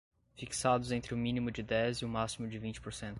[0.35, 3.09] fixados entre o mínimo de dez e o máximo de vinte por cento